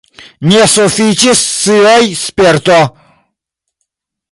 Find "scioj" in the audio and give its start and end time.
1.51-2.01